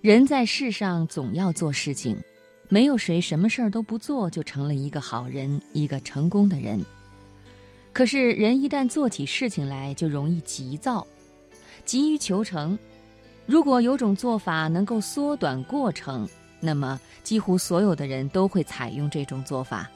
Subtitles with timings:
[0.00, 2.16] 人在世上总要做事情，
[2.68, 6.80] 没有谁什么事儿都不做就成了一个好人、一个成功的人。
[7.92, 11.04] 可是人一旦做起事情来，就容易急躁，
[11.84, 12.78] 急于求成。
[13.44, 16.28] 如果有种做法能够缩短过程，
[16.60, 19.90] 那么几乎所有的人都会采用这种做法。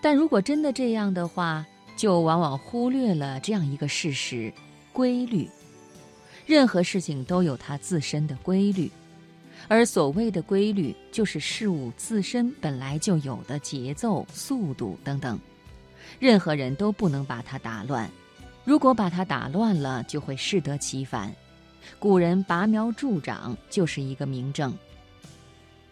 [0.00, 4.50] 但如果真的这样的话，就往往忽略了这样一个事实：
[4.94, 5.46] 规律。
[6.48, 8.90] 任何事情都有它自身的规律，
[9.68, 15.38] 而所谓的规律，就是事物自身本来就有的节奏、速度等等。
[16.18, 18.10] 任何人都不能把它打乱，
[18.64, 21.30] 如果把它打乱了，就会适得其反。
[21.98, 24.74] 古人拔苗助长就是一个明证。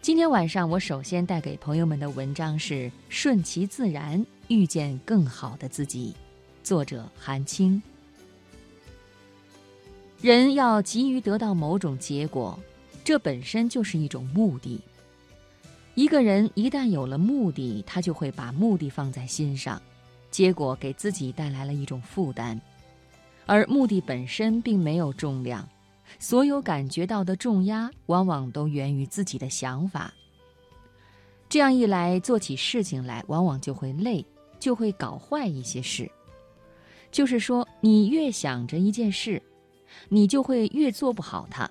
[0.01, 2.73] 今天晚上我首先带给朋友们的文章是
[3.09, 6.15] 《顺其自然，遇见更好的自己》，
[6.67, 7.79] 作者韩青。
[10.19, 12.57] 人要急于得到某种结果，
[13.03, 14.81] 这本身就是一种目的。
[15.93, 19.79] 一个人一旦有了目的，他就会把目的放在心上，
[20.31, 22.59] 结果给自己带来了一种负担。
[23.45, 25.67] 而目的本身并没有重量，
[26.17, 30.11] 所有感觉到的重压，往往都源于自己的想法。
[31.47, 34.25] 这样一来，做起事情来往往就会累，
[34.59, 36.09] 就会搞坏一些事。
[37.11, 39.41] 就是说，你越想着一件事。
[40.09, 41.69] 你就会越做不好它。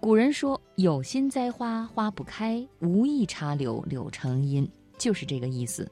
[0.00, 5.90] 古人说：“有心栽花花不开，无意插柳柳成荫。”就是这个意思。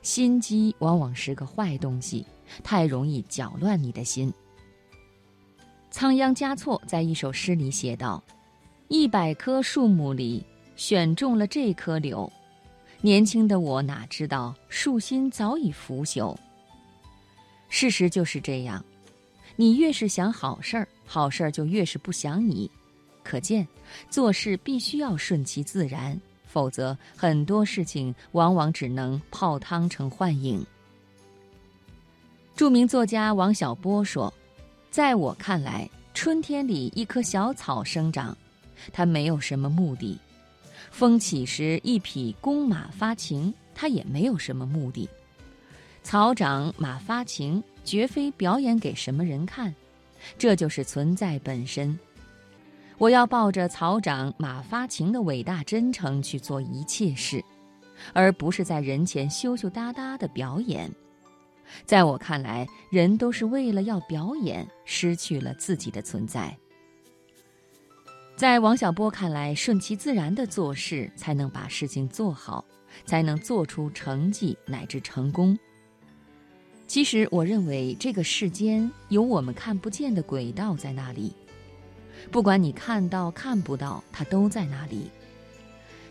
[0.00, 2.26] 心机往往是个坏东西，
[2.64, 4.32] 太容易搅乱你的心。
[5.90, 8.22] 仓央嘉措在一首诗里写道
[8.88, 12.32] ：“一百棵树木里选中了这棵柳，
[13.00, 16.36] 年轻的我哪知道树心早已腐朽。”
[17.68, 18.84] 事实就是这样。
[19.56, 22.70] 你越是想好事儿，好事儿就越是不想你。
[23.22, 23.66] 可见，
[24.10, 30.64] 做事必须要顺其自然，否则很多事情往往只能泡汤成幻影。
[32.56, 34.32] 著名作家王小波说
[34.90, 38.36] ：“在我看来，春天里一棵小草生长，
[38.92, 40.18] 它没有什么目的；
[40.90, 45.08] 风起时一匹公马发情，它也没有什么目的。
[46.02, 49.74] 草长马发情。”绝非表演给什么人看，
[50.38, 51.98] 这就是存在本身。
[52.98, 57.44] 我要抱着草长马发情的伟大真诚去做一切事，
[58.12, 60.90] 而不是在人前羞羞答答的表演。
[61.84, 66.56] 在我看来，人都是为了要表演，失去了自己的存在。
[68.36, 72.64] 在王小波看来，顺其自然的做事，才能把事情做好，
[73.04, 75.58] 才能做出成绩乃至成功。
[76.92, 81.32] 其实，我认为这个世间有我们看不见的轨道在那里，
[82.30, 85.10] 不管你看到看不到，它都在那里。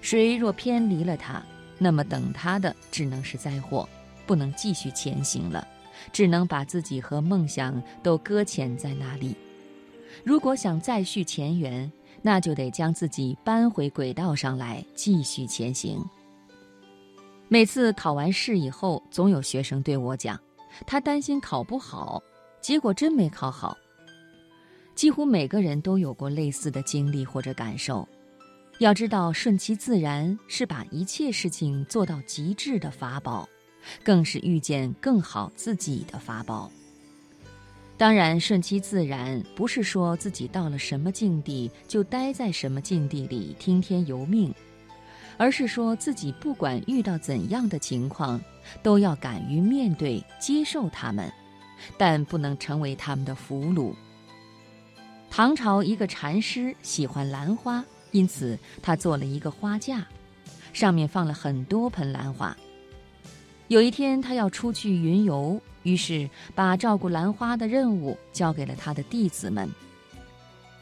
[0.02, 1.40] 谁若偏离了它，
[1.78, 3.88] 那么等他的只能是灾祸，
[4.26, 5.68] 不能继续前行了，
[6.12, 9.36] 只能把自己和梦想都搁浅在那里。
[10.24, 11.92] 如果想再续前缘，
[12.24, 16.04] 那就得将自己搬回轨道上来，继续前行。
[17.50, 20.40] 每次考完试以后，总有学生对我讲。
[20.86, 22.22] 他担心考不好，
[22.62, 23.78] 结果真没考好。
[24.96, 28.08] 几乎每个人都有过类似的经历或者感受。
[28.80, 33.48] 要知道，顺其自然是把一切事情做到极致的法宝，
[34.04, 36.72] 更是遇见更好自己的法宝。
[37.96, 44.52] 当然，顺其自然不是说自己到了什么境地就待在什么境地里听天由命。
[45.38, 48.40] 而是说自己不管遇到怎样的情况，
[48.84, 51.32] 都要敢于面对、接受他们，
[51.98, 53.94] 但不能成为他们的俘虏。
[55.30, 60.06] 唐朝一个禅师喜欢兰花，因此他做了一个花架，
[60.74, 62.56] 上面放了很多盆兰花。
[63.68, 69.70] 有一天他要出去云游，于是把照顾兰花的任务交给了他的弟子们。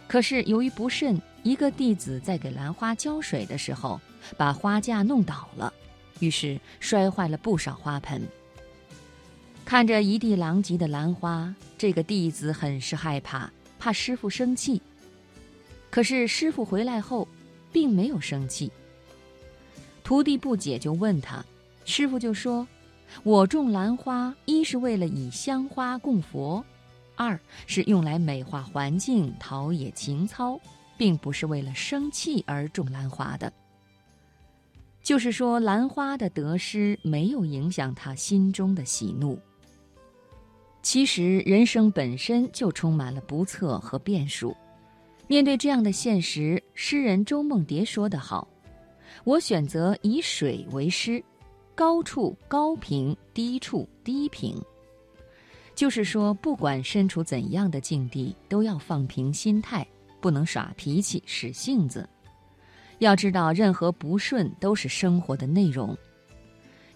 [0.08, 4.02] 可是由于不慎，一个弟子在给兰花浇水的时候，
[4.38, 5.74] 把花架弄倒了，
[6.20, 8.22] 于是摔坏了不少花盆。
[9.66, 14.82] 看着一地狼藉的兰花，这个弟子很是害怕，怕师傅生气。
[15.90, 17.28] 可是师傅回来后，
[17.72, 18.72] 并没有生气。
[20.04, 21.46] 徒弟不解，就问他，
[21.86, 22.68] 师傅就说
[23.24, 26.64] ：“我种兰花，一是为了以香花供佛，
[27.16, 30.60] 二是用来美化环境、陶冶情操。”
[30.98, 33.54] 并不是为了生气而种兰花的，
[35.10, 39.40] 就是说兰花的得失没有影响他心中的喜怒。
[40.84, 44.56] 其实人生本身就充满了不测和变数，
[45.26, 48.48] 面对这样的现实，诗人周梦蝶说得好
[49.26, 51.24] ：“我选择以水为师，
[51.74, 54.64] 高处高平，低处低平。”
[55.74, 59.84] 就是说，不管身处怎样的境地，都要放平心态，
[60.22, 62.08] 不能耍脾气、使性子。
[63.00, 65.98] 要知道，任何不顺都是生活的内容，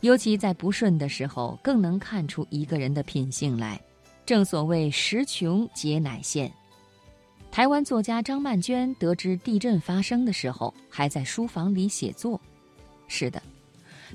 [0.01, 3.79] 尤其在不顺的时候，更能看出一个人的品性来。
[4.25, 6.51] 正所谓“时穷节乃现”。
[7.51, 12.39] 台湾作家张曼娟得知地震发生的时候，还在书房里写作。
[13.07, 13.41] 是的，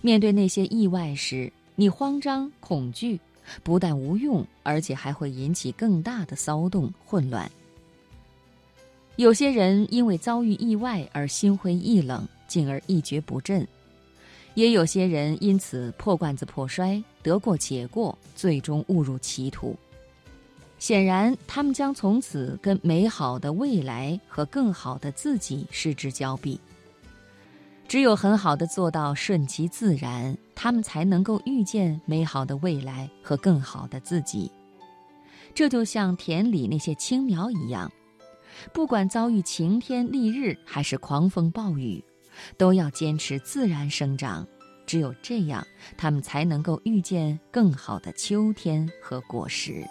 [0.03, 3.21] 面对那些意外时，你慌张恐惧，
[3.63, 7.51] 不但无用，而且还会引起更大的骚动混乱。
[9.19, 13.67] 有些人因为遭遇意外而心灰意冷，进而一蹶不振；
[14.55, 19.75] 也有些人因此破罐子破摔，得过且过，最终误入歧途。
[20.79, 26.57] 显然，他们将从此跟美好的未来和更好的自己失之交臂。
[27.89, 34.49] 只有很好的做到顺其自然，他们才能够遇见美好的未来和更好的自己。
[35.53, 37.91] 这就像田里那些青苗一样，
[38.73, 42.05] 不管遭遇晴天丽日还是狂风暴雨，
[42.57, 44.47] 都要坚持自然生长。
[44.87, 45.67] 只有这样，
[45.97, 49.85] 它们才能够遇见更好的秋天和果实。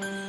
[0.00, 0.27] Mm-hmm.